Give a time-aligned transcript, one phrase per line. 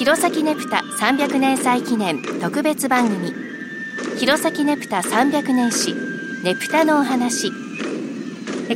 [0.00, 3.34] 弘前ネプタ300年祭記念特別番組。
[4.18, 5.94] 弘前ネプタ300年史
[6.42, 7.52] ネプタのお話。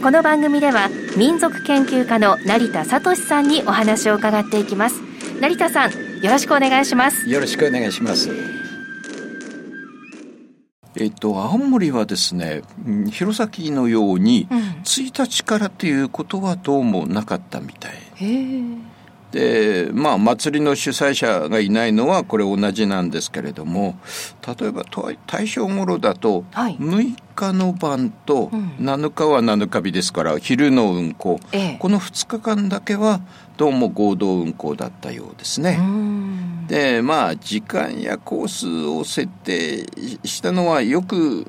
[0.02, 5.00] この番組では民族研究家の成田聡さんにお話を伺っていきます。
[5.40, 7.26] 成田さんよろしくお願いします。
[7.30, 8.28] よろしくお願いします。
[10.96, 12.60] えっと、青森はですね
[13.10, 14.46] 弘前のように
[14.84, 18.84] 1日からっていうことはどうもなかったみたい、うん
[19.34, 23.98] でまあ祭りの主催者がいないのはこれ同じなんですけれども
[24.46, 24.84] 例えば
[25.26, 28.46] 大正頃だと6日の晩と
[28.78, 31.40] 7日は7日日ですから昼の運行、
[31.80, 33.22] この2日間だけは
[33.56, 35.80] どうも合同運行だったようですね。
[36.68, 39.84] でまあ時間やコースを設定
[40.24, 41.44] したのはよく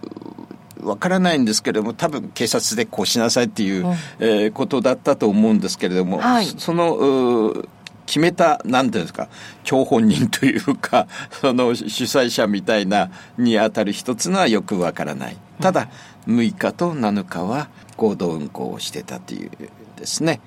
[0.81, 7.53] わからないんですけれども多分警察でこうしなさいっていう、うん、えー、ことだったと思うんですけれども、はい、その
[8.05, 9.27] 決めた、なんていうんですか、
[9.63, 11.07] 張本人というか、
[11.41, 15.37] その主催者みたいなにあたる一つのはよくわからない。
[15.59, 15.87] ただ、
[16.27, 19.51] 6日と7日は合同運行をしてたという
[19.95, 20.41] ですね。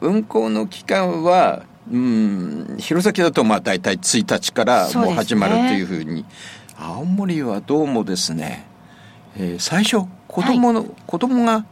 [0.00, 6.24] 運行の期間は、うん、弘前だとまあ大体1日からもう始まるというふうに、うね、
[6.78, 8.66] 青森はどうもですね、
[9.36, 11.64] えー、最初子供の、はい、子供が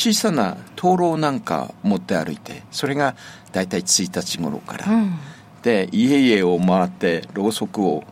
[0.00, 3.16] 小さな灯籠なんか持って歩いてそれが
[3.52, 5.18] 大体1日頃から、うん、
[5.62, 8.04] で家々を回ってろうそくを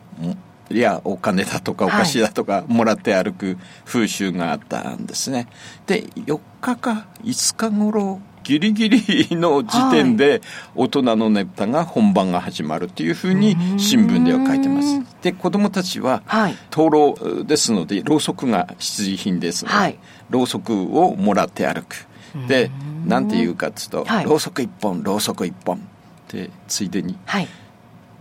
[0.70, 5.48] いやお金だとかお菓子だとかもらって歩く風習があったんですね。
[5.86, 10.40] で4日か5日頃ギリギリの時点で
[10.74, 15.02] 大人のねぷたが本番が始まるというふうに新聞では書いてます。
[15.20, 16.22] で子供たちは
[16.70, 19.98] 灯籠ですのでろうそくが必需品ですので、はい、
[20.30, 22.06] ろうそくをもらって歩く。
[22.48, 22.70] で
[23.04, 25.86] なんて言うかっつうと、はい、ろうそく一本ろうそく一本。
[26.32, 27.48] でついでに、はい、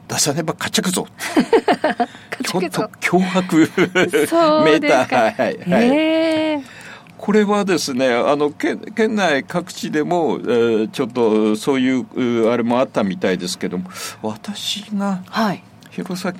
[0.09, 1.07] 出さねば勝ちくぞ。
[2.43, 5.35] ちょっと脅迫メーター。
[5.37, 6.36] はいはい。
[7.27, 13.89] これはですねあの県県内各地でも、えー、ちょっとそういうあれもあったみたいですけども
[14.21, 15.61] 私が、はい。
[15.91, 16.33] 弘前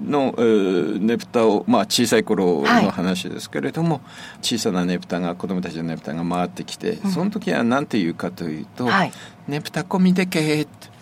[0.00, 4.02] の、えー、ねぷたを、まあ、小さい頃の話ですけれども、はい、
[4.40, 8.88] 小さなねぷたが子供たちのねぷたが回ってきて、うん、その時は何て言うかというと
[9.48, 10.95] 「ねぷたこみでけ」って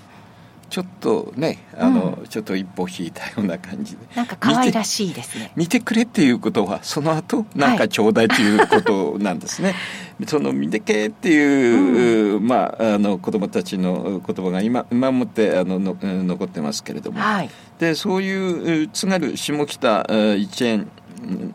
[0.75, 4.05] ちょっとねあの、うん、ちょっと一歩引いたような感じで。
[4.17, 5.53] なんか可愛らしいですね。
[5.55, 9.75] 見てくれっていうことはその後なんかちょうだいということなんですね、は
[10.25, 20.91] い、その見てけっていう、うん、まああの子供たちの言葉が今今もってあのの残ってますけれども、はい、でそういう津軽下北一円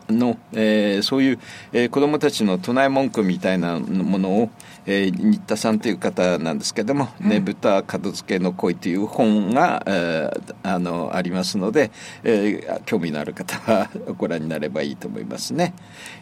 [0.08, 1.38] の、えー、そういう、
[1.74, 4.50] えー、子どもたちの唱え文句みたいなものを、
[4.86, 11.90] えー、新田さんという方なんですけども「ねぶた門付けの恋」という本が、えー、あのありますので、
[12.24, 15.74] えー、興味のある方はご覧になればいいと思いますね。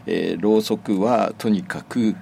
[0.06, 2.16] えー、ろうそくはとにかく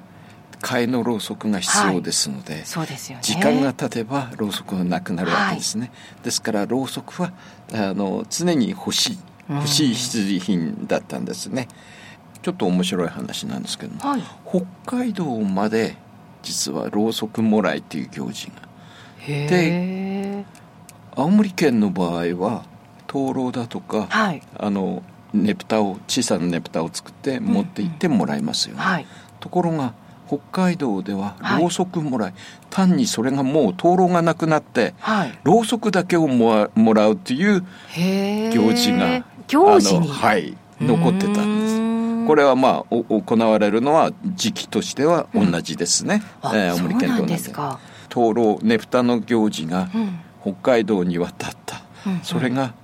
[0.61, 7.33] 替えのろうそくが必要ですのではい、そうでね、時間が経てばろうそくがなくなるわけですね、はい、ですからろうそくは
[7.73, 9.19] あの常に欲しい
[9.49, 11.69] 欲しい必需品だったんですね、
[12.43, 15.97] ちょっと面白い話なんですけども、はい、北海道まで
[16.47, 18.55] 実はろうそくもらいという行事が。
[19.27, 20.45] で
[21.17, 22.65] 青森県の場合は
[23.09, 25.03] 灯籠だとか、はい、あの
[25.35, 29.06] ねぷたを小さなねぷたを作って持って行ってもらいますよね、うんうんはい、
[29.41, 29.95] ところが
[30.29, 32.41] 北海道ではろうそくもらい、はい、
[32.71, 37.65] 単にそれがもう灯籠がなくなって、はい、ろうそくだけをもらうという
[38.53, 40.09] 行事が行事に。
[40.09, 40.56] はい。
[40.81, 41.75] 残ってたんです
[42.26, 47.53] これはまあ行われるのは時期としては同じですね、うん、えー、青森県と同じ
[48.09, 49.88] 灯籠ねぷたの行事が
[50.42, 52.75] 北海道に渡った、うん、それが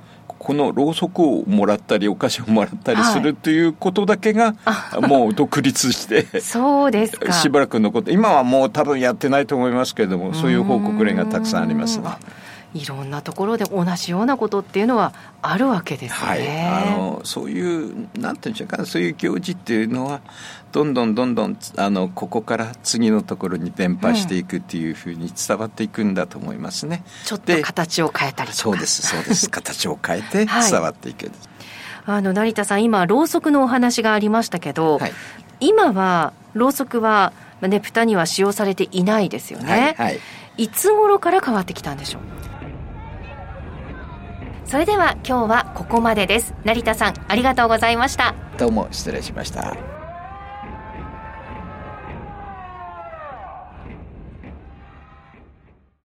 [0.43, 4.57] このろうそくをもらったりお菓子をもらったりするということだけが、
[5.01, 7.33] もう独立してそうですか。
[7.33, 12.09] しばらく残って今はもう多分やってないと思いますけれどもそういう報告例がたくさんありますね。
[12.75, 16.27] いろんなところで同じようなことっていうのはあるわけですね。
[16.27, 20.21] はい、あのそういうなんていうんでしょうかそういう行事っていうのは
[20.73, 27.05] どんどんどんどんあのここから次のところに伝播していくっていうふうに伝わっていくんだと思いますね。
[27.05, 28.63] うん、ちょっと形を変えたりとか。
[28.63, 31.27] そうですそうです 形を変えて伝わっていく。
[31.27, 35.13] はい、あの成田さん今ろうそくのお話がありましたけど、はい、
[35.61, 39.95] 今はろうそくはねぷたには使用されていないですよね。
[39.99, 40.21] はい、はい、
[40.57, 42.42] いつ頃から変わってきたんでしょう？
[44.65, 46.55] それでは今日はここまでです。
[46.65, 48.35] 成田さんありがとうございました。
[48.59, 50.02] どうも失礼しました。